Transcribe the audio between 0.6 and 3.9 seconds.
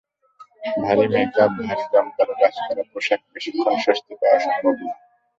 ভারী মেকআপ, ভারী জমকালো কাজ করা পোশাকে বেশিক্ষণ